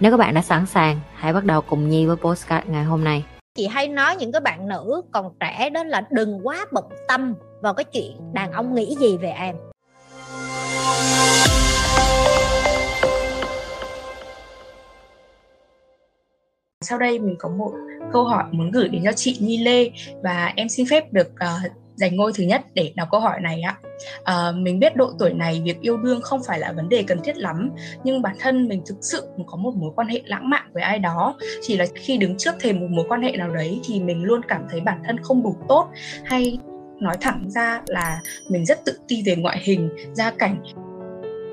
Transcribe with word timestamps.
Nếu 0.00 0.10
các 0.10 0.16
bạn 0.16 0.34
đã 0.34 0.42
sẵn 0.42 0.66
sàng, 0.66 1.00
hãy 1.14 1.32
bắt 1.32 1.44
đầu 1.44 1.60
cùng 1.60 1.88
Nhi 1.88 2.06
với 2.06 2.16
postcard 2.16 2.68
ngày 2.68 2.84
hôm 2.84 3.04
nay. 3.04 3.24
Chị 3.54 3.66
hay 3.66 3.88
nói 3.88 4.16
những 4.16 4.32
cái 4.32 4.40
bạn 4.40 4.68
nữ 4.68 5.02
còn 5.12 5.32
trẻ 5.40 5.70
đó 5.70 5.84
là 5.84 6.02
đừng 6.10 6.46
quá 6.46 6.66
bận 6.72 6.84
tâm 7.08 7.34
vào 7.62 7.74
cái 7.74 7.84
chuyện 7.84 8.32
đàn 8.32 8.52
ông 8.52 8.74
nghĩ 8.74 8.96
gì 9.00 9.16
về 9.16 9.30
em. 9.30 9.56
Sau 16.80 16.98
đây 16.98 17.18
mình 17.18 17.36
có 17.38 17.48
một 17.48 17.72
câu 18.12 18.24
hỏi 18.24 18.44
muốn 18.50 18.70
gửi 18.70 18.88
đến 18.88 19.02
cho 19.04 19.12
chị 19.12 19.38
Nhi 19.40 19.58
Lê 19.64 19.90
và 20.22 20.52
em 20.56 20.68
xin 20.68 20.86
phép 20.90 21.12
được 21.12 21.28
uh, 21.28 21.72
giành 22.00 22.16
ngôi 22.16 22.32
thứ 22.34 22.44
nhất 22.44 22.62
để 22.74 22.92
đọc 22.96 23.08
câu 23.10 23.20
hỏi 23.20 23.40
này 23.40 23.62
ạ. 23.62 23.78
À, 24.24 24.52
mình 24.54 24.78
biết 24.78 24.96
độ 24.96 25.10
tuổi 25.18 25.32
này 25.32 25.62
việc 25.64 25.80
yêu 25.80 25.96
đương 25.96 26.20
không 26.22 26.40
phải 26.46 26.58
là 26.58 26.72
vấn 26.72 26.88
đề 26.88 27.02
cần 27.02 27.20
thiết 27.24 27.36
lắm, 27.36 27.70
nhưng 28.04 28.22
bản 28.22 28.36
thân 28.40 28.68
mình 28.68 28.82
thực 28.86 28.96
sự 29.00 29.28
có 29.46 29.56
một 29.56 29.74
mối 29.76 29.92
quan 29.96 30.08
hệ 30.08 30.22
lãng 30.24 30.50
mạn 30.50 30.70
với 30.72 30.82
ai 30.82 30.98
đó. 30.98 31.38
Chỉ 31.62 31.76
là 31.76 31.86
khi 31.94 32.16
đứng 32.16 32.36
trước 32.36 32.54
thềm 32.60 32.80
một 32.80 32.86
mối 32.90 33.04
quan 33.08 33.22
hệ 33.22 33.32
nào 33.32 33.50
đấy 33.50 33.80
thì 33.84 34.00
mình 34.00 34.24
luôn 34.24 34.40
cảm 34.48 34.66
thấy 34.70 34.80
bản 34.80 35.02
thân 35.06 35.18
không 35.22 35.42
đủ 35.42 35.56
tốt 35.68 35.88
hay 36.24 36.58
nói 37.00 37.16
thẳng 37.20 37.50
ra 37.50 37.82
là 37.86 38.20
mình 38.48 38.66
rất 38.66 38.84
tự 38.84 38.98
ti 39.08 39.22
về 39.26 39.36
ngoại 39.36 39.58
hình, 39.62 39.90
gia 40.12 40.30
cảnh 40.30 40.62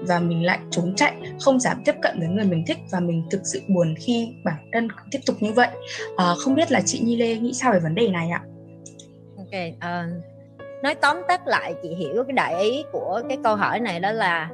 và 0.08 0.20
mình 0.20 0.46
lại 0.46 0.60
trốn 0.72 0.96
chạy 0.96 1.14
không 1.40 1.60
dám 1.60 1.82
tiếp 1.86 1.96
cận 2.02 2.20
với 2.20 2.28
người 2.28 2.46
mình 2.46 2.64
thích 2.68 2.78
và 2.92 3.00
mình 3.00 3.24
thực 3.32 3.42
sự 3.44 3.62
buồn 3.68 3.96
khi 4.00 4.30
bản 4.44 4.70
thân 4.74 4.88
tiếp 5.12 5.20
tục 5.26 5.36
như 5.40 5.54
vậy 5.54 5.68
à, 6.18 6.34
không 6.38 6.56
biết 6.56 6.72
là 6.72 6.82
chị 6.86 7.00
Nhi 7.00 7.16
Lê 7.16 7.36
nghĩ 7.36 7.54
sao 7.54 7.74
về 7.74 7.80
vấn 7.80 7.96
đề 7.96 8.08
này 8.08 8.30
ạ? 8.30 8.42
Ok, 9.38 9.54
uh, 9.76 10.37
nói 10.84 10.96
tóm 10.96 11.18
tắt 11.28 11.48
lại, 11.48 11.76
chị 11.84 11.96
hiểu 11.96 12.24
cái 12.24 12.34
đại 12.34 12.62
ý 12.62 12.84
của 12.92 13.22
cái 13.30 13.38
câu 13.44 13.56
hỏi 13.56 13.80
này 13.80 14.00
đó 14.00 14.12
là, 14.12 14.50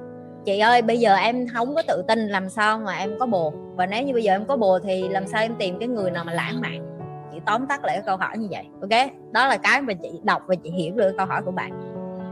chị 0.46 0.60
ơi, 0.60 0.82
bây 0.82 1.00
giờ 1.00 1.16
em 1.16 1.48
không 1.48 1.76
có 1.76 1.82
tự 1.88 2.04
tin 2.08 2.28
làm 2.28 2.50
sao 2.50 2.78
mà 2.78 2.94
em 2.94 3.16
có 3.20 3.26
bồ. 3.26 3.54
Và 3.76 3.86
nếu 3.86 4.04
như 4.04 4.14
bây 4.14 4.24
giờ 4.24 4.34
em 4.34 4.46
có 4.46 4.58
bồ 4.58 4.80
thì 4.80 5.10
làm 5.10 5.28
sao 5.28 5.42
em 5.42 5.56
tìm 5.56 5.80
cái 5.80 5.88
người 5.88 6.12
nào 6.12 6.24
mà 6.24 6.34
lãng 6.34 6.62
mạn? 6.62 7.00
Chị 7.34 7.40
tóm 7.46 7.68
tắt 7.68 7.84
lại 7.84 7.96
cái 7.96 8.04
câu 8.06 8.18
hỏi 8.18 8.38
như 8.38 8.48
vậy, 8.52 8.66
ok? 8.82 9.12
Đó 9.32 9.48
là 9.48 9.58
cái 9.58 9.82
mà 9.82 9.94
chị 9.94 10.10
đọc 10.24 10.42
và 10.48 10.56
chị 10.56 10.70
hiểu 10.70 10.96
được 10.96 11.14
câu 11.18 11.26
hỏi 11.26 11.42
của 11.46 11.52
bạn. 11.52 11.72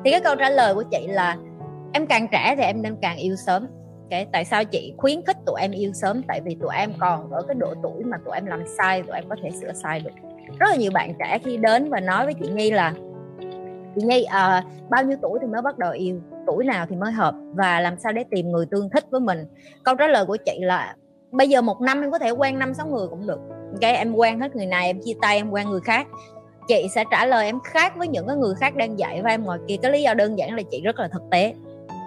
Thì 0.06 0.12
cái 0.12 0.22
câu 0.22 0.36
trả 0.36 0.50
lời 0.50 0.76
của 0.76 0.84
chị 0.84 1.08
là, 1.08 1.38
em 1.94 2.08
càng 2.08 2.28
trẻ 2.32 2.56
thì 2.58 2.64
em 2.64 2.82
nên 2.82 2.96
càng 3.02 3.18
yêu 3.18 3.36
sớm. 3.36 3.68
Okay? 4.12 4.28
tại 4.32 4.46
sao 4.46 4.66
chị 4.66 4.94
khuyến 4.98 5.22
khích 5.26 5.38
tụi 5.46 5.62
em 5.62 5.72
yêu 5.72 5.92
sớm? 5.94 6.22
Tại 6.28 6.42
vì 6.42 6.58
tụi 6.62 6.76
em 6.76 6.94
còn 7.00 7.32
ở 7.32 7.42
cái 7.48 7.56
độ 7.56 7.74
tuổi 7.84 8.04
mà 8.04 8.18
tụi 8.26 8.36
em 8.36 8.46
làm 8.46 8.64
sai, 8.78 9.02
tụi 9.02 9.16
em 9.16 9.30
có 9.30 9.36
thể 9.44 9.50
sửa 9.52 9.74
sai 9.74 10.00
được. 10.00 10.12
Rất 10.60 10.68
là 10.70 10.76
nhiều 10.76 10.92
bạn 10.94 11.14
trẻ 11.20 11.40
khi 11.44 11.58
đến 11.58 11.90
và 11.90 12.00
nói 12.00 12.26
với 12.26 12.34
chị 12.34 12.50
nhi 12.50 12.72
là 12.72 12.94
chị 13.96 14.02
nhi 14.02 14.24
à, 14.24 14.64
bao 14.90 15.04
nhiêu 15.04 15.18
tuổi 15.22 15.40
thì 15.42 15.48
mới 15.48 15.62
bắt 15.62 15.78
đầu 15.78 15.92
yêu? 15.92 16.22
Tuổi 16.48 16.66
nào 16.66 16.86
thì 16.90 16.96
mới 16.96 17.12
hợp? 17.12 17.36
Và 17.54 17.80
làm 17.80 18.00
sao 18.00 18.12
để 18.12 18.24
tìm 18.32 18.52
người 18.52 18.66
tương 18.66 18.90
thích 18.90 19.04
với 19.10 19.22
mình? 19.22 19.46
Câu 19.84 19.96
trả 19.96 20.08
lời 20.08 20.26
của 20.26 20.38
chị 20.46 20.60
là 20.62 20.96
bây 21.32 21.50
giờ 21.50 21.62
một 21.62 21.82
năm 21.82 22.02
em 22.02 22.12
có 22.12 22.20
thể 22.20 22.32
quen 22.32 22.60
năm 22.60 22.74
sáu 22.74 22.88
người 22.88 23.08
cũng 23.08 23.28
được. 23.28 23.40
Cái 23.82 23.96
em 23.96 24.14
quen 24.14 24.40
hết 24.40 24.56
người 24.56 24.66
này 24.66 24.86
em 24.86 25.00
chia 25.06 25.14
tay 25.22 25.38
em 25.38 25.52
quen 25.52 25.70
người 25.70 25.82
khác. 25.82 26.08
Chị 26.68 26.88
sẽ 26.96 27.04
trả 27.12 27.26
lời 27.26 27.46
em 27.46 27.60
khác 27.64 27.94
với 27.98 28.08
những 28.08 28.28
cái 28.28 28.36
người 28.36 28.56
khác 28.56 28.76
đang 28.76 29.00
dạy 29.00 29.22
và 29.22 29.30
em 29.30 29.44
ngoài 29.44 29.60
kia. 29.68 29.76
Cái 29.82 29.92
lý 29.92 30.02
do 30.02 30.14
đơn 30.14 30.38
giản 30.38 30.56
là 30.56 30.64
chị 30.72 30.82
rất 30.82 31.00
là 31.00 31.08
thực 31.08 31.22
tế. 31.32 31.54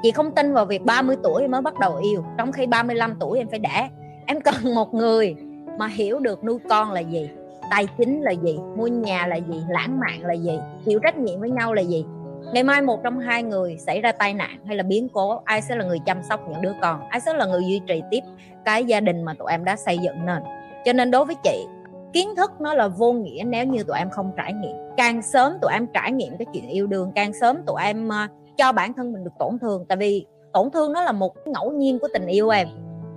Chị 0.03 0.11
không 0.11 0.31
tin 0.31 0.55
vào 0.55 0.65
việc 0.65 0.85
30 0.85 1.17
tuổi 1.23 1.49
mới 1.49 1.63
bắt 1.63 1.79
đầu 1.79 1.97
yêu. 1.97 2.25
Trong 2.39 2.53
khi 2.53 2.67
35 2.67 3.15
tuổi 3.21 3.39
em 3.39 3.49
phải 3.49 3.59
đẻ. 3.59 3.89
Em 4.27 4.41
cần 4.41 4.55
một 4.75 4.95
người 4.95 5.37
mà 5.79 5.87
hiểu 5.87 6.19
được 6.19 6.45
nuôi 6.45 6.59
con 6.69 6.93
là 6.93 7.01
gì 7.01 7.31
tài 7.75 7.87
chính 7.99 8.23
là 8.23 8.31
gì? 8.31 8.59
Mua 8.77 8.87
nhà 8.87 9.27
là 9.27 9.37
gì? 9.37 9.63
Lãng 9.69 10.01
mạn 10.01 10.25
là 10.25 10.35
gì? 10.35 10.59
Chịu 10.85 11.01
trách 11.03 11.17
nhiệm 11.17 11.41
với 11.41 11.51
nhau 11.51 11.75
là 11.75 11.83
gì? 11.83 12.05
Ngày 12.53 12.65
mai 12.65 12.83
một 12.83 13.01
trong 13.03 13.19
hai 13.19 13.43
người 13.43 13.77
xảy 13.79 14.01
ra 14.01 14.13
tai 14.13 14.35
nạn 14.35 14.59
hay 14.67 14.77
là 14.77 14.83
biến 14.83 15.09
cố, 15.13 15.43
ai 15.45 15.63
sẽ 15.63 15.77
là 15.77 15.85
người 15.85 15.99
chăm 16.07 16.23
sóc 16.23 16.41
những 16.49 16.63
đứa 16.63 16.73
con? 16.83 17.01
Ai 17.09 17.21
sẽ 17.21 17.35
là 17.35 17.47
người 17.47 17.63
duy 17.63 17.81
trì 17.87 18.03
tiếp 18.11 18.21
cái 18.65 18.85
gia 18.85 19.01
đình 19.01 19.23
mà 19.23 19.35
tụi 19.39 19.51
em 19.51 19.65
đã 19.65 19.77
xây 19.77 19.99
dựng 19.99 20.27
nên 20.27 20.43
cho 20.85 20.93
nên 20.93 21.11
đối 21.11 21.25
với 21.25 21.35
chị, 21.45 21.67
kiến 22.13 22.35
thức 22.37 22.51
nó 22.61 22.75
là 22.75 22.89
vô 22.89 23.13
nghĩa 23.13 23.43
nếu 23.47 23.67
như 23.67 23.83
tụi 23.83 23.99
em 23.99 24.11
không 24.11 24.33
trải 24.37 24.53
nghiệm. 24.53 24.77
Càng 24.97 25.23
sớm 25.23 25.53
tụi 25.63 25.73
em 25.73 25.87
trải 25.95 26.13
nghiệm 26.13 26.37
cái 26.37 26.47
chuyện 26.53 26.69
yêu 26.69 26.87
đương, 26.87 27.13
càng 27.15 27.33
sớm 27.33 27.57
tụi 27.67 27.83
em 27.83 28.09
ờ, 28.09 28.27
cho 28.57 28.73
bản 28.73 28.93
thân 28.95 29.13
mình 29.13 29.25
được 29.25 29.35
tổn 29.39 29.59
thương. 29.59 29.85
Tại 29.89 29.97
vì 29.97 30.27
tổn 30.53 30.71
thương 30.71 30.93
nó 30.93 31.03
là 31.03 31.13
một 31.13 31.35
ngẫu 31.47 31.73
nhiên 31.73 31.99
của 31.99 32.09
tình 32.13 32.27
yêu 32.27 32.49
em 32.49 32.69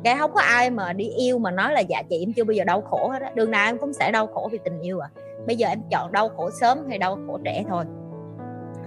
cái 0.08 0.18
không 0.18 0.32
có 0.34 0.42
ai 0.42 0.70
mà 0.70 0.94
đi 0.94 1.10
yêu 1.10 1.38
mà 1.38 1.52
nói 1.52 1.74
là 1.74 1.80
dạ 1.80 2.04
chị 2.10 2.24
em 2.24 2.34
chưa 2.34 2.44
bao 2.44 2.54
giờ 2.54 2.64
đau 2.64 2.82
khổ 2.82 3.10
hết 3.10 3.22
á. 3.22 3.32
Đường 3.36 3.52
nào 3.52 3.66
em 3.66 3.78
cũng 3.78 3.94
sẽ 3.94 4.12
đau 4.12 4.28
khổ 4.28 4.50
vì 4.52 4.60
tình 4.64 4.80
yêu 4.82 5.00
à. 5.00 5.10
Bây 5.48 5.56
giờ 5.56 5.68
em 5.68 5.82
chọn 5.92 6.12
đau 6.12 6.30
khổ 6.30 6.50
sớm 6.62 6.78
hay 6.90 6.98
đau 6.98 7.18
khổ 7.28 7.40
trẻ 7.46 7.64
thôi. 7.70 7.86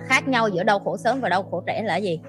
Khác 0.07 0.29
nhau 0.29 0.49
giữa 0.49 0.63
đau 0.63 0.79
khổ 0.79 0.97
sớm 0.97 1.21
và 1.21 1.29
đau 1.29 1.43
khổ 1.51 1.63
trẻ 1.67 1.83
là 1.83 1.97
gì? 1.97 2.21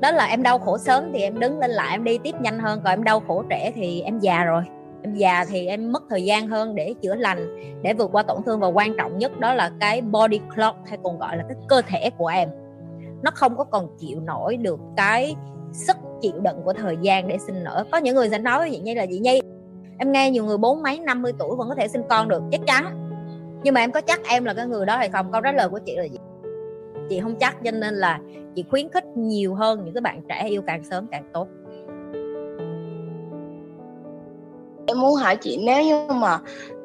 Đó 0.00 0.10
là 0.10 0.26
em 0.26 0.42
đau 0.42 0.58
khổ 0.58 0.78
sớm 0.78 1.10
thì 1.12 1.22
em 1.22 1.38
đứng 1.38 1.58
lên 1.58 1.70
lại 1.70 1.90
em 1.90 2.04
đi 2.04 2.18
tiếp 2.18 2.34
nhanh 2.40 2.58
hơn, 2.58 2.80
còn 2.84 2.92
em 2.92 3.04
đau 3.04 3.20
khổ 3.20 3.44
trẻ 3.50 3.72
thì 3.74 4.02
em 4.02 4.18
già 4.18 4.44
rồi. 4.44 4.62
Em 5.02 5.14
già 5.14 5.44
thì 5.48 5.66
em 5.66 5.92
mất 5.92 6.02
thời 6.10 6.24
gian 6.24 6.48
hơn 6.48 6.74
để 6.74 6.94
chữa 7.02 7.14
lành, 7.14 7.58
để 7.82 7.92
vượt 7.92 8.10
qua 8.12 8.22
tổn 8.22 8.42
thương 8.46 8.60
và 8.60 8.66
quan 8.66 8.96
trọng 8.96 9.18
nhất 9.18 9.40
đó 9.40 9.54
là 9.54 9.70
cái 9.80 10.00
body 10.00 10.40
clock 10.54 10.76
hay 10.86 10.98
còn 11.02 11.18
gọi 11.18 11.36
là 11.36 11.44
cái 11.48 11.56
cơ 11.68 11.82
thể 11.86 12.10
của 12.18 12.26
em. 12.26 12.48
Nó 13.22 13.30
không 13.34 13.56
có 13.56 13.64
còn 13.64 13.88
chịu 13.98 14.20
nổi 14.20 14.56
được 14.56 14.80
cái 14.96 15.36
sức 15.72 15.96
chịu 16.24 16.40
đựng 16.42 16.62
của 16.64 16.72
thời 16.72 16.96
gian 17.00 17.28
để 17.28 17.38
sinh 17.38 17.64
nở 17.64 17.84
có 17.92 17.98
những 17.98 18.14
người 18.14 18.28
sẽ 18.28 18.38
nói 18.38 18.58
với 18.58 18.70
chị 18.70 18.78
nhi 18.78 18.94
là, 18.94 19.06
chị 19.06 19.18
nhi, 19.18 19.40
em 19.98 20.12
nghe 20.12 20.30
nhiều 20.30 20.44
người 20.44 20.56
bốn 20.56 20.82
mấy, 20.82 20.98
năm 20.98 21.22
mươi 21.22 21.32
tuổi 21.38 21.56
vẫn 21.56 21.68
có 21.68 21.74
thể 21.74 21.88
sinh 21.88 22.02
con 22.08 22.28
được, 22.28 22.42
chắc 22.52 22.60
chắn. 22.66 23.10
Nhưng 23.62 23.74
mà 23.74 23.80
em 23.80 23.92
có 23.92 24.00
chắc 24.00 24.20
em 24.28 24.44
là 24.44 24.54
cái 24.54 24.66
người 24.66 24.86
đó 24.86 24.96
hay 24.96 25.08
không? 25.08 25.32
Câu 25.32 25.40
trả 25.40 25.52
lời 25.52 25.68
của 25.68 25.78
chị 25.86 25.96
là 25.96 26.04
gì? 26.04 26.18
Chị 27.08 27.20
không 27.20 27.36
chắc, 27.36 27.56
cho 27.64 27.70
nên 27.70 27.94
là 27.94 28.20
chị 28.54 28.64
khuyến 28.70 28.88
khích 28.88 29.04
nhiều 29.16 29.54
hơn 29.54 29.84
những 29.84 29.94
cái 29.94 30.00
bạn 30.00 30.20
trẻ 30.28 30.46
yêu 30.48 30.62
càng 30.66 30.84
sớm 30.84 31.06
càng 31.10 31.30
tốt. 31.32 31.48
Em 34.86 35.00
muốn 35.00 35.14
hỏi 35.14 35.36
chị, 35.36 35.62
nếu 35.66 35.84
như 35.84 36.06
mà 36.14 36.38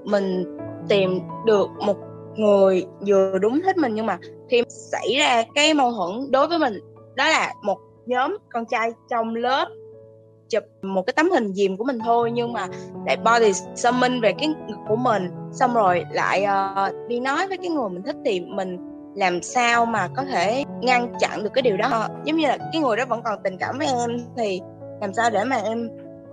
mình 0.04 0.58
tìm 0.88 1.20
được 1.46 1.68
một 1.86 1.98
người 2.36 2.86
vừa 3.08 3.40
đúng 3.40 3.62
thích 3.66 3.78
mình 3.78 3.94
nhưng 3.96 4.06
mà 4.06 4.18
khi 4.50 4.64
xảy 4.70 5.16
ra 5.20 5.44
cái 5.56 5.74
mâu 5.74 5.92
thuẫn 5.92 6.32
đối 6.32 6.48
với 6.48 6.60
mình, 6.60 6.74
đó 7.16 7.30
là 7.30 7.54
một 7.64 7.78
nhóm 8.10 8.38
con 8.50 8.66
trai 8.66 8.92
trong 9.10 9.36
lớp 9.36 9.68
chụp 10.50 10.64
một 10.82 11.02
cái 11.08 11.14
tấm 11.14 11.32
hình 11.32 11.54
dìm 11.54 11.78
của 11.78 11.84
mình 11.84 12.00
thôi 12.00 12.32
nhưng 12.32 12.54
mà 12.54 12.68
lại 13.06 13.18
body 13.18 13.54
shaming 13.76 14.22
về 14.22 14.34
cái 14.34 14.48
ngực 14.48 14.78
của 14.88 14.96
mình. 14.96 15.32
Xong 15.52 15.74
rồi 15.74 16.06
lại 16.12 16.46
uh, 16.46 17.08
đi 17.08 17.20
nói 17.20 17.48
với 17.48 17.58
cái 17.58 17.70
người 17.70 17.90
mình 17.90 18.04
thích 18.04 18.16
thì 18.26 18.40
mình 18.40 18.78
làm 19.16 19.42
sao 19.42 19.86
mà 19.86 20.08
có 20.16 20.24
thể 20.24 20.64
ngăn 20.82 21.14
chặn 21.20 21.44
được 21.44 21.50
cái 21.54 21.62
điều 21.62 21.78
đó. 21.78 22.08
Giống 22.26 22.38
như 22.38 22.48
là 22.48 22.58
cái 22.74 22.82
người 22.82 22.98
đó 22.98 23.06
vẫn 23.06 23.22
còn 23.24 23.40
tình 23.44 23.58
cảm 23.58 23.78
với 23.78 23.88
em 23.88 24.18
thì 24.38 24.62
làm 25.02 25.14
sao 25.14 25.30
để 25.30 25.44
mà 25.44 25.56
em 25.56 25.90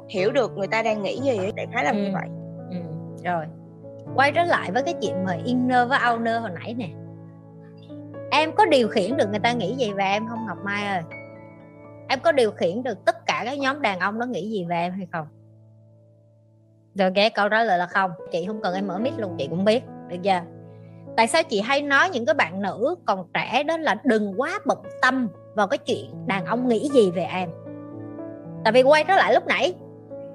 hiểu 0.09 0.33
được 0.33 0.57
người 0.57 0.67
ta 0.67 0.83
đang 0.83 1.03
nghĩ 1.03 1.21
gì 1.21 1.39
đại 1.57 1.67
khái 1.73 1.85
là 1.85 1.91
ừ. 1.91 1.97
như 1.97 2.11
vậy. 2.13 2.29
Ừ. 2.71 2.77
rồi. 3.25 3.45
Quay 4.15 4.33
trở 4.33 4.45
lại 4.45 4.71
với 4.73 4.83
cái 4.83 4.95
chuyện 5.03 5.25
mà 5.25 5.33
inner 5.45 5.89
với 5.89 5.99
outer 6.13 6.41
hồi 6.41 6.51
nãy 6.55 6.75
nè. 6.75 6.89
Em 8.31 8.53
có 8.53 8.67
điều 8.67 8.89
khiển 8.89 9.17
được 9.17 9.31
người 9.31 9.41
ta 9.41 9.53
nghĩ 9.53 9.75
gì 9.75 9.93
về 9.93 10.05
em 10.05 10.27
không 10.29 10.47
ngọc 10.47 10.59
mai 10.65 10.87
ơi 10.87 11.03
em 12.09 12.21
có 12.21 12.33
điều 12.33 12.50
khiển 12.50 12.83
được 12.83 13.05
tất 13.05 13.27
cả 13.27 13.43
các 13.44 13.59
nhóm 13.59 13.83
đàn 13.83 13.99
ông 13.99 14.19
đó 14.19 14.27
nghĩ 14.27 14.50
gì 14.50 14.65
về 14.65 14.77
em 14.77 14.93
hay 14.93 15.06
không? 15.12 15.27
Rồi 16.94 17.11
ghé 17.15 17.28
câu 17.28 17.48
trả 17.48 17.65
lời 17.65 17.78
là 17.78 17.86
không. 17.86 18.10
Chị 18.33 18.45
không 18.47 18.63
cần 18.63 18.75
em 18.75 18.86
mở 18.86 18.98
mic 18.98 19.19
luôn, 19.19 19.34
chị 19.39 19.47
cũng 19.51 19.65
biết, 19.65 19.83
được 20.09 20.16
chưa? 20.22 20.41
Tại 21.16 21.27
sao 21.27 21.42
chị 21.42 21.60
hay 21.60 21.83
nói 21.83 22.10
những 22.10 22.27
cái 22.27 22.34
bạn 22.34 22.63
nữ 22.63 22.95
còn 23.04 23.27
trẻ 23.34 23.63
đó 23.63 23.77
là 23.77 23.97
đừng 24.04 24.41
quá 24.41 24.59
bận 24.66 24.78
tâm 25.03 25.28
vào 25.54 25.66
cái 25.66 25.78
chuyện 25.78 26.27
đàn 26.27 26.45
ông 26.45 26.69
nghĩ 26.69 26.89
gì 26.89 27.10
về 27.10 27.22
em? 27.22 27.51
Tại 28.65 28.72
vì 28.72 28.83
quay 28.83 29.04
trở 29.04 29.16
lại 29.16 29.34
lúc 29.34 29.47
nãy, 29.47 29.75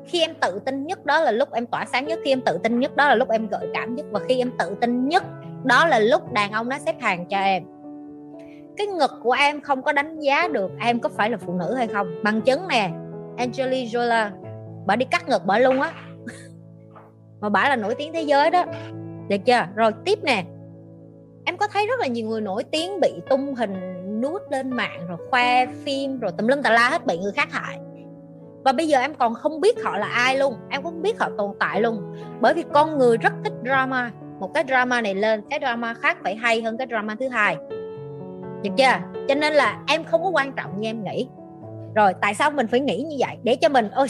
khi 0.05 0.21
em 0.21 0.33
tự 0.41 0.59
tin 0.65 0.85
nhất 0.85 1.05
đó 1.05 1.21
là 1.21 1.31
lúc 1.31 1.51
em 1.51 1.65
tỏa 1.65 1.85
sáng 1.85 2.07
nhất, 2.07 2.19
khi 2.23 2.31
em 2.31 2.41
tự 2.41 2.57
tin 2.63 2.79
nhất 2.79 2.95
đó 2.95 3.07
là 3.07 3.15
lúc 3.15 3.29
em 3.29 3.47
gợi 3.47 3.67
cảm 3.73 3.95
nhất, 3.95 4.05
và 4.11 4.19
khi 4.27 4.39
em 4.39 4.51
tự 4.59 4.75
tin 4.81 5.09
nhất 5.09 5.23
đó 5.63 5.87
là 5.87 5.99
lúc 5.99 6.33
đàn 6.33 6.51
ông 6.51 6.69
nó 6.69 6.77
xếp 6.79 6.95
hàng 7.01 7.27
cho 7.27 7.37
em 7.37 7.63
cái 8.77 8.87
ngực 8.87 9.11
của 9.23 9.31
em 9.31 9.61
không 9.61 9.83
có 9.83 9.91
đánh 9.91 10.19
giá 10.19 10.47
được 10.47 10.71
em 10.79 10.99
có 10.99 11.09
phải 11.09 11.29
là 11.29 11.37
phụ 11.37 11.53
nữ 11.53 11.75
hay 11.75 11.87
không. 11.87 12.07
Bằng 12.23 12.41
chứng 12.41 12.67
nè 12.67 12.91
Angelina 13.37 13.89
Jolie 13.91 14.29
bà 14.85 14.95
đi 14.95 15.05
cắt 15.05 15.29
ngực 15.29 15.45
bà 15.45 15.59
luôn 15.59 15.81
á. 15.81 15.91
Mà 17.41 17.49
bà 17.49 17.69
là 17.69 17.75
nổi 17.75 17.95
tiếng 17.95 18.13
thế 18.13 18.21
giới 18.21 18.49
đó. 18.49 18.65
Được 19.29 19.37
chưa? 19.45 19.67
Rồi, 19.75 19.91
tiếp 20.05 20.19
nè. 20.23 20.43
Em 21.45 21.57
có 21.57 21.67
thấy 21.67 21.87
rất 21.87 21.99
là 21.99 22.07
nhiều 22.07 22.27
người 22.27 22.41
nổi 22.41 22.63
tiếng 22.71 22.99
bị 22.99 23.13
tung 23.29 23.55
hình 23.55 23.73
nuốt 24.21 24.41
lên 24.51 24.69
mạng, 24.69 25.07
rồi 25.07 25.17
khoe 25.29 25.65
phim, 25.65 26.19
rồi 26.19 26.31
tùm 26.37 26.47
lum 26.47 26.61
tà 26.61 26.69
la 26.69 26.89
hết 26.89 27.05
bị 27.05 27.17
người 27.17 27.31
khác 27.31 27.51
hại. 27.51 27.79
Và 28.65 28.71
bây 28.71 28.87
giờ 28.87 28.99
em 28.99 29.15
còn 29.15 29.33
không 29.33 29.61
biết 29.61 29.83
họ 29.83 29.97
là 29.97 30.07
ai 30.07 30.37
luôn. 30.37 30.55
Em 30.69 30.83
cũng 30.83 30.91
không 30.91 31.01
biết 31.01 31.19
họ 31.19 31.29
tồn 31.37 31.51
tại 31.59 31.81
luôn. 31.81 32.15
Bởi 32.41 32.53
vì 32.53 32.63
con 32.73 32.97
người 32.97 33.17
rất 33.17 33.33
thích 33.43 33.53
drama. 33.65 34.11
Một 34.39 34.51
cái 34.53 34.63
drama 34.67 35.01
này 35.01 35.15
lên, 35.15 35.41
cái 35.49 35.59
drama 35.59 35.93
khác 35.93 36.17
phải 36.23 36.35
hay 36.35 36.61
hơn 36.61 36.77
cái 36.77 36.87
drama 36.87 37.15
thứ 37.19 37.27
hai 37.27 37.57
được 38.63 38.71
chưa? 38.77 39.23
Cho 39.27 39.35
nên 39.35 39.53
là 39.53 39.83
em 39.87 40.03
không 40.03 40.23
có 40.23 40.29
quan 40.29 40.51
trọng 40.51 40.79
như 40.79 40.89
em 40.89 41.03
nghĩ. 41.03 41.29
Rồi, 41.95 42.13
tại 42.21 42.33
sao 42.33 42.51
mình 42.51 42.67
phải 42.67 42.79
nghĩ 42.79 43.03
như 43.03 43.15
vậy? 43.19 43.37
Để 43.43 43.55
cho 43.55 43.69
mình, 43.69 43.89
ôi, 43.95 44.07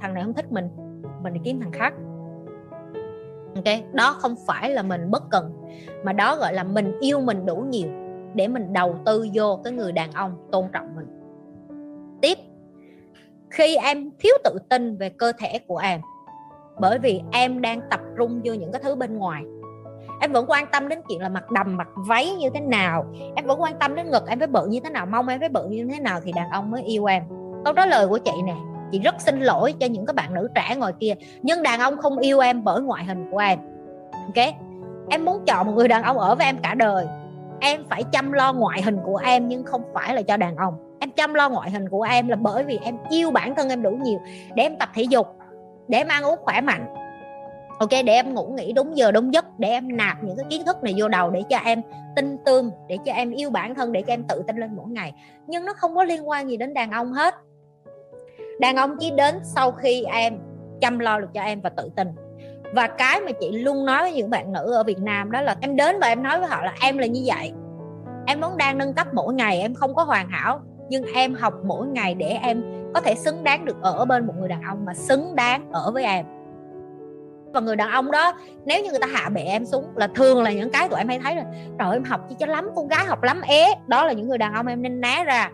thằng 0.00 0.14
này 0.14 0.22
không 0.22 0.34
thích 0.34 0.52
mình 0.52 0.68
mình 1.22 1.32
đi 1.32 1.40
kiếm 1.44 1.60
thằng 1.60 1.72
khác. 1.72 1.94
Ok, 3.54 3.64
đó 3.92 4.16
không 4.18 4.34
phải 4.46 4.70
là 4.70 4.82
mình 4.82 5.10
bất 5.10 5.22
cần, 5.30 5.52
mà 6.04 6.12
đó 6.12 6.36
gọi 6.36 6.54
là 6.54 6.64
mình 6.64 6.98
yêu 7.00 7.20
mình 7.20 7.46
đủ 7.46 7.56
nhiều 7.56 7.88
để 8.34 8.48
mình 8.48 8.72
đầu 8.72 8.96
tư 9.06 9.26
vô 9.34 9.60
cái 9.64 9.72
người 9.72 9.92
đàn 9.92 10.12
ông 10.12 10.48
tôn 10.52 10.64
trọng 10.72 10.96
mình. 10.96 11.06
Tiếp, 12.22 12.38
khi 13.50 13.76
em 13.76 14.10
thiếu 14.18 14.32
tự 14.44 14.58
tin 14.68 14.96
về 14.96 15.08
cơ 15.08 15.32
thể 15.38 15.58
của 15.66 15.76
em, 15.76 16.00
bởi 16.80 16.98
vì 16.98 17.20
em 17.32 17.60
đang 17.60 17.80
tập 17.90 18.00
trung 18.18 18.40
vô 18.44 18.52
những 18.52 18.72
cái 18.72 18.82
thứ 18.84 18.94
bên 18.94 19.18
ngoài 19.18 19.42
em 20.20 20.32
vẫn 20.32 20.44
quan 20.48 20.66
tâm 20.66 20.88
đến 20.88 21.00
chuyện 21.08 21.20
là 21.20 21.28
mặc 21.28 21.50
đầm, 21.50 21.76
mặc 21.76 21.88
váy 21.94 22.30
như 22.30 22.50
thế 22.54 22.60
nào. 22.60 23.06
Em 23.36 23.46
vẫn 23.46 23.62
quan 23.62 23.78
tâm 23.78 23.94
đến 23.94 24.10
ngực 24.10 24.28
em 24.28 24.38
phải 24.38 24.48
bự 24.48 24.66
như 24.66 24.80
thế 24.80 24.90
nào, 24.90 25.06
mông 25.06 25.28
em 25.28 25.40
phải 25.40 25.48
bự 25.48 25.68
như 25.68 25.88
thế 25.92 26.00
nào 26.00 26.20
thì 26.24 26.32
đàn 26.32 26.50
ông 26.50 26.70
mới 26.70 26.82
yêu 26.82 27.04
em. 27.04 27.22
Câu 27.64 27.74
trả 27.74 27.86
lời 27.86 28.08
của 28.08 28.18
chị 28.18 28.32
nè. 28.44 28.54
Chị 28.92 28.98
rất 28.98 29.14
xin 29.18 29.40
lỗi 29.40 29.74
cho 29.80 29.86
những 29.86 30.06
các 30.06 30.16
bạn 30.16 30.34
nữ 30.34 30.48
trẻ 30.54 30.76
ngồi 30.76 30.92
kia, 30.92 31.14
nhưng 31.42 31.62
đàn 31.62 31.80
ông 31.80 31.96
không 31.96 32.18
yêu 32.18 32.40
em 32.40 32.64
bởi 32.64 32.82
ngoại 32.82 33.04
hình 33.04 33.30
của 33.30 33.38
em. 33.38 33.58
Ok? 34.12 34.54
Em 35.10 35.24
muốn 35.24 35.44
chọn 35.46 35.66
một 35.66 35.72
người 35.76 35.88
đàn 35.88 36.02
ông 36.02 36.18
ở 36.18 36.34
với 36.34 36.46
em 36.46 36.56
cả 36.62 36.74
đời. 36.74 37.06
Em 37.60 37.84
phải 37.90 38.04
chăm 38.12 38.32
lo 38.32 38.52
ngoại 38.52 38.82
hình 38.82 38.98
của 39.04 39.16
em, 39.16 39.48
nhưng 39.48 39.64
không 39.64 39.82
phải 39.94 40.14
là 40.14 40.22
cho 40.22 40.36
đàn 40.36 40.56
ông. 40.56 40.74
Em 41.00 41.10
chăm 41.10 41.34
lo 41.34 41.48
ngoại 41.48 41.70
hình 41.70 41.88
của 41.88 42.02
em 42.02 42.28
là 42.28 42.36
bởi 42.36 42.64
vì 42.64 42.78
em 42.82 42.96
yêu 43.10 43.30
bản 43.30 43.54
thân 43.54 43.68
em 43.68 43.82
đủ 43.82 43.90
nhiều 43.90 44.18
để 44.54 44.62
em 44.62 44.76
tập 44.76 44.88
thể 44.94 45.02
dục, 45.02 45.26
để 45.88 45.98
em 45.98 46.08
ăn 46.08 46.22
uống 46.22 46.38
khỏe 46.42 46.60
mạnh 46.60 46.94
ok, 47.80 47.90
để 47.90 48.12
em 48.12 48.34
ngủ 48.34 48.54
nghỉ 48.56 48.72
đúng 48.72 48.96
giờ, 48.96 49.10
đúng 49.10 49.34
giấc. 49.34 49.58
Để 49.58 49.68
em 49.68 49.96
nạp 49.96 50.24
những 50.24 50.36
cái 50.36 50.46
kiến 50.50 50.62
thức 50.66 50.82
này 50.82 50.94
vô 50.98 51.08
đầu 51.08 51.30
để 51.30 51.42
cho 51.50 51.56
em 51.56 51.82
tin 52.16 52.36
tương 52.44 52.70
để 52.88 52.98
cho 53.04 53.12
em 53.12 53.30
yêu 53.30 53.50
bản 53.50 53.74
thân, 53.74 53.92
để 53.92 54.02
cho 54.02 54.12
em 54.12 54.24
tự 54.28 54.42
tin 54.46 54.56
lên 54.56 54.76
mỗi 54.76 54.86
ngày. 54.88 55.14
Nhưng 55.46 55.64
nó 55.64 55.72
không 55.72 55.94
có 55.94 56.04
liên 56.04 56.28
quan 56.28 56.50
gì 56.50 56.56
đến 56.56 56.74
đàn 56.74 56.90
ông 56.90 57.12
hết. 57.12 57.34
Đàn 58.60 58.76
ông 58.76 58.96
chỉ 59.00 59.10
đến 59.10 59.34
sau 59.42 59.72
khi 59.72 60.04
em 60.04 60.38
chăm 60.80 60.98
lo 60.98 61.20
được 61.20 61.28
cho 61.34 61.42
em 61.42 61.60
và 61.60 61.70
tự 61.70 61.90
tin. 61.96 62.08
Và 62.74 62.86
cái 62.86 63.20
mà 63.20 63.32
chị 63.40 63.52
luôn 63.52 63.84
nói 63.84 64.02
với 64.02 64.12
những 64.12 64.30
bạn 64.30 64.52
nữ 64.52 64.72
ở 64.74 64.84
Việt 64.84 64.98
Nam 64.98 65.30
đó 65.30 65.40
là 65.40 65.56
em 65.60 65.76
đến 65.76 66.00
và 66.00 66.08
em 66.08 66.22
nói 66.22 66.38
với 66.38 66.48
họ 66.48 66.62
là 66.64 66.74
em 66.82 66.98
là 66.98 67.06
như 67.06 67.22
vậy. 67.26 67.52
Em 68.26 68.40
vẫn 68.40 68.56
đang 68.56 68.78
nâng 68.78 68.94
cấp 68.94 69.06
mỗi 69.12 69.34
ngày, 69.34 69.60
em 69.60 69.74
không 69.74 69.94
có 69.94 70.02
hoàn 70.02 70.28
hảo. 70.28 70.60
Nhưng 70.88 71.04
em 71.14 71.34
học 71.34 71.54
mỗi 71.64 71.86
ngày 71.86 72.14
để 72.14 72.38
em 72.42 72.62
có 72.94 73.00
thể 73.00 73.14
xứng 73.14 73.44
đáng 73.44 73.64
được 73.64 73.76
ở 73.82 74.04
bên 74.04 74.26
một 74.26 74.34
người 74.38 74.48
đàn 74.48 74.62
ông 74.62 74.84
mà 74.84 74.94
xứng 74.94 75.36
đáng 75.36 75.72
ở 75.72 75.90
với 75.90 76.04
em 76.04 76.26
và 77.52 77.60
người 77.60 77.76
đàn 77.76 77.90
ông 77.90 78.10
đó, 78.10 78.32
nếu 78.64 78.84
như 78.84 78.90
người 78.90 79.00
ta 79.00 79.06
hạ 79.06 79.28
bệ 79.28 79.40
em 79.40 79.66
xuống 79.66 79.84
là 79.96 80.06
thường 80.06 80.42
là 80.42 80.52
những 80.52 80.70
cái 80.70 80.88
tụi 80.88 80.98
em 80.98 81.08
hay 81.08 81.18
thấy 81.18 81.34
rồi 81.34 81.44
trời 81.78 81.92
em 81.92 82.04
học 82.04 82.20
chi 82.28 82.36
cho 82.38 82.46
lắm, 82.46 82.68
con 82.76 82.88
gái 82.88 83.04
học 83.04 83.22
lắm 83.22 83.40
é 83.40 83.74
đó 83.86 84.04
là 84.04 84.12
những 84.12 84.28
người 84.28 84.38
đàn 84.38 84.54
ông 84.54 84.66
em 84.66 84.82
nên 84.82 85.00
né 85.00 85.24
ra. 85.24 85.50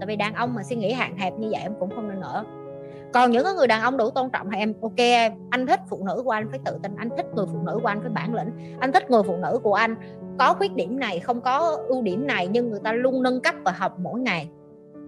Tại 0.00 0.06
vì 0.06 0.16
đàn 0.16 0.34
ông 0.34 0.54
mà 0.54 0.62
suy 0.62 0.76
nghĩ 0.76 0.92
hạn 0.92 1.16
hẹp 1.16 1.32
như 1.38 1.48
vậy 1.50 1.60
em 1.62 1.72
cũng 1.80 1.90
không 1.94 2.08
nên 2.08 2.20
ở. 2.20 2.44
Còn 3.12 3.30
những 3.30 3.46
người 3.56 3.66
đàn 3.66 3.82
ông 3.82 3.96
đủ 3.96 4.10
tôn 4.10 4.30
trọng 4.30 4.50
thì 4.50 4.58
em, 4.58 4.74
ok, 4.82 4.96
em, 4.96 5.32
anh 5.50 5.66
thích 5.66 5.80
phụ 5.90 6.04
nữ 6.06 6.22
của 6.24 6.30
anh 6.30 6.48
phải 6.50 6.60
tự 6.64 6.78
tin, 6.82 6.96
anh 6.96 7.08
thích 7.16 7.26
người 7.34 7.46
phụ 7.52 7.58
nữ 7.62 7.78
của 7.82 7.88
anh 7.88 8.00
phải 8.00 8.10
bản 8.10 8.34
lĩnh, 8.34 8.76
anh 8.80 8.92
thích 8.92 9.10
người 9.10 9.22
phụ 9.22 9.36
nữ 9.36 9.58
của 9.62 9.74
anh. 9.74 9.96
Có 10.38 10.54
khuyết 10.54 10.74
điểm 10.74 10.98
này, 11.00 11.20
không 11.20 11.40
có 11.40 11.76
ưu 11.88 12.02
điểm 12.02 12.26
này, 12.26 12.46
nhưng 12.46 12.70
người 12.70 12.80
ta 12.84 12.92
luôn 12.92 13.22
nâng 13.22 13.40
cấp 13.40 13.54
và 13.64 13.72
học 13.72 13.98
mỗi 13.98 14.20
ngày. 14.20 14.48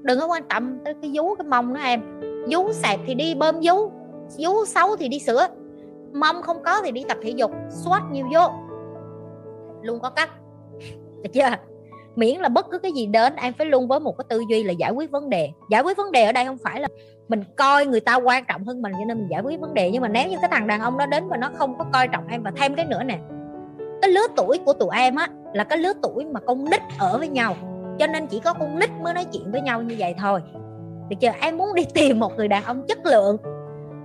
Đừng 0.03 0.21
có 0.21 0.27
quan 0.27 0.43
tâm 0.49 0.79
tới 0.85 0.95
cái 1.03 1.11
vú, 1.15 1.35
cái 1.35 1.47
mông 1.47 1.75
đó 1.75 1.81
em. 1.81 2.21
Vú 2.50 2.73
sẹp 2.73 3.00
thì 3.06 3.15
đi, 3.15 3.35
bơm 3.35 3.61
vú 3.62 3.91
vú 4.39 4.65
xấu 4.67 4.97
thì 4.97 5.09
đi 5.09 5.19
sửa 5.19 5.49
mông 6.13 6.43
không 6.43 6.63
có 6.63 6.83
thì 6.85 6.93
đi 6.93 7.05
tập 7.09 7.19
thể 7.23 7.31
dục, 7.31 7.51
squat 7.85 8.03
nhiều 8.11 8.27
vô. 8.35 8.49
Luôn 9.83 10.01
có 10.01 10.11
cách. 10.11 10.31
Được 11.23 11.31
chưa? 11.33 11.49
Miễn 12.17 12.41
là 12.41 12.49
bất 12.49 12.71
cứ 12.71 12.79
cái 12.79 12.93
gì 12.93 13.07
đến, 13.07 13.37
em 13.37 13.53
phải 13.53 13.67
luôn 13.67 13.89
với 13.89 14.01
một 14.01 14.19
cái 14.19 14.25
tư 14.29 14.43
duy 14.51 14.63
là 14.63 14.73
giải 14.73 14.91
quyết 14.91 15.11
vấn 15.11 15.31
đề. 15.31 15.51
Giải 15.71 15.83
quyết 15.83 15.97
vấn 15.97 16.13
đề 16.13 16.25
ở 16.25 16.33
đây 16.33 16.45
không 16.45 16.59
phải 16.65 16.81
là 16.81 16.89
mình 17.29 17.45
coi 17.57 17.87
người 17.87 18.01
ta 18.01 18.17
quan 18.17 18.45
trọng 18.49 18.65
hơn 18.65 18.83
mình 18.83 18.93
cho 18.93 19.05
nên 19.07 19.19
mình 19.19 19.29
giải 19.31 19.41
quyết 19.41 19.61
vấn 19.61 19.75
đề. 19.75 19.91
Nhưng 19.91 20.03
mà 20.03 20.09
nếu 20.09 20.29
như 20.29 20.37
cái 20.41 20.51
thằng 20.53 20.67
đàn 20.67 20.81
ông 20.81 20.97
nó 20.97 21.07
đến 21.07 21.29
và 21.29 21.37
nó 21.37 21.51
không 21.55 21.79
có 21.79 21.85
coi 21.93 22.09
trọng 22.09 22.27
em 22.29 22.43
và 22.43 22.53
thêm 22.57 22.75
cái 22.75 22.87
nữa 22.87 23.03
nè, 23.03 23.19
cái 24.03 24.11
lứa 24.11 24.27
tuổi 24.37 24.59
của 24.67 24.73
tụi 24.73 24.89
em 24.97 25.17
á 25.17 25.29
là 25.53 25.65
cái 25.65 25.79
lứa 25.79 25.93
tuổi 26.03 26.25
mà 26.25 26.41
con 26.41 26.65
nít 26.65 26.81
ở 26.99 27.19
với 27.19 27.29
nhau. 27.29 27.57
Cho 27.99 28.07
nên 28.07 28.27
chỉ 28.27 28.41
có 28.41 28.53
con 28.53 28.79
nít 28.79 28.91
mới 29.03 29.15
nói 29.15 29.25
chuyện 29.33 29.53
với 29.53 29.61
nhau 29.61 29.83
như 29.83 29.97
vậy 29.99 30.15
thôi. 30.19 30.41
Được 31.09 31.17
chưa? 31.21 31.31
Em 31.41 31.57
muốn 31.57 31.75
đi 31.75 31.87
tìm 31.95 32.21
một 32.21 32.37
người 32.37 32.49
đàn 32.49 32.65
ông 32.65 32.83
chất 32.89 33.07
lượng 33.07 33.37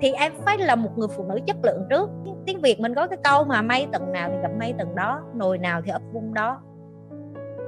thì 0.03 0.11
em 0.11 0.33
phải 0.45 0.57
là 0.57 0.75
một 0.75 0.97
người 0.97 1.07
phụ 1.07 1.23
nữ 1.23 1.39
chất 1.47 1.57
lượng 1.63 1.85
trước. 1.89 2.09
Tiếng 2.45 2.61
việt 2.61 2.79
mình 2.79 2.95
có 2.95 3.07
cái 3.07 3.17
câu 3.23 3.43
mà 3.43 3.61
mây 3.61 3.87
tầng 3.91 4.11
nào 4.11 4.29
thì 4.29 4.37
gặp 4.41 4.51
mây 4.59 4.73
tầng 4.77 4.95
đó, 4.95 5.21
nồi 5.35 5.57
nào 5.57 5.81
thì 5.85 5.91
ấp 5.91 6.01
vung 6.13 6.33
đó. 6.33 6.61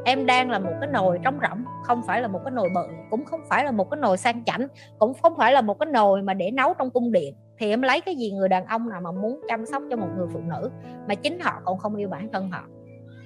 Em 0.05 0.25
đang 0.25 0.49
là 0.49 0.59
một 0.59 0.71
cái 0.81 0.89
nồi 0.89 1.19
trống 1.23 1.39
rỗng, 1.41 1.63
không 1.83 2.01
phải 2.07 2.21
là 2.21 2.27
một 2.27 2.39
cái 2.43 2.51
nồi 2.51 2.69
bự, 2.75 2.87
cũng 3.09 3.25
không 3.25 3.41
phải 3.49 3.65
là 3.65 3.71
một 3.71 3.89
cái 3.91 3.99
nồi 3.99 4.17
sang 4.17 4.43
chảnh, 4.45 4.67
cũng 4.99 5.13
không 5.13 5.33
phải 5.37 5.53
là 5.53 5.61
một 5.61 5.79
cái 5.79 5.87
nồi 5.87 6.21
mà 6.21 6.33
để 6.33 6.51
nấu 6.51 6.73
trong 6.73 6.89
cung 6.89 7.11
điện. 7.11 7.35
Thì 7.59 7.69
em 7.69 7.81
lấy 7.81 8.01
cái 8.01 8.15
gì 8.15 8.31
người 8.31 8.49
đàn 8.49 8.65
ông 8.65 8.89
nào 8.89 9.01
mà 9.01 9.11
muốn 9.11 9.41
chăm 9.47 9.65
sóc 9.65 9.83
cho 9.89 9.97
một 9.97 10.07
người 10.17 10.27
phụ 10.33 10.39
nữ 10.39 10.71
mà 11.07 11.15
chính 11.15 11.39
họ 11.39 11.61
còn 11.65 11.77
không 11.77 11.95
yêu 11.95 12.09
bản 12.09 12.29
thân 12.33 12.49
họ? 12.51 12.63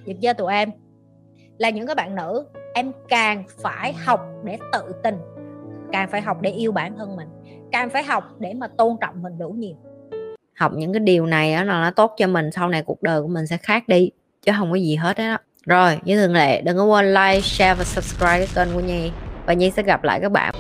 Được 0.06 0.14
chưa 0.22 0.34
tụi 0.34 0.54
em? 0.54 0.72
Là 1.58 1.70
những 1.70 1.88
cái 1.88 1.96
bạn 1.96 2.16
nữ, 2.16 2.46
em 2.74 2.92
càng 3.08 3.44
phải 3.64 3.94
học 3.94 4.22
để 4.44 4.58
tự 4.74 4.96
tình 5.04 5.18
càng 5.92 6.10
phải 6.12 6.22
học 6.22 6.38
để 6.42 6.52
yêu 6.52 6.72
bản 6.72 6.98
thân 6.98 7.16
mình. 7.16 7.28
Càng 7.72 7.90
phải 7.90 8.04
học 8.04 8.24
để 8.40 8.54
mà 8.54 8.68
tôn 8.68 8.96
trọng 9.02 9.22
mình 9.22 9.38
đủ 9.38 9.50
nhiều. 9.50 9.76
Học 10.56 10.72
những 10.76 10.94
cái 10.94 11.00
điều 11.00 11.26
này 11.26 11.56
đó 11.56 11.64
là 11.64 11.82
nó 11.82 11.92
tốt 11.92 12.14
cho 12.18 12.28
mình, 12.28 12.52
sau 12.52 12.70
này 12.70 12.84
cuộc 12.84 13.04
đời 13.04 13.22
của 13.22 13.28
mình 13.28 13.48
sẽ 13.48 13.58
khác 13.58 13.88
đi, 13.88 14.12
chứ 14.42 14.52
không 14.58 14.72
có 14.72 14.76
gì 14.76 14.96
hết 14.96 15.18
đó 15.18 15.38
rồi, 15.66 16.00
như 16.04 16.22
thường 16.22 16.34
lệ, 16.34 16.62
đừng 16.62 16.78
có 16.78 16.84
quên 16.84 17.14
like, 17.14 17.42
share 17.42 17.74
và 17.74 17.84
subscribe 17.84 18.46
cái 18.46 18.48
kênh 18.56 18.74
của 18.74 18.80
nhi. 18.80 19.12
Và 19.46 19.54
nhi 19.54 19.72
sẽ 19.72 19.84
gặp 19.84 20.04
lại 20.04 20.20
các 20.22 20.32
bạn. 20.32 20.54